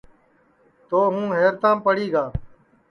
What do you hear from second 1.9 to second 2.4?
گا